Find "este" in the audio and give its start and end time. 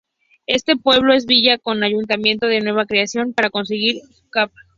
0.47-0.77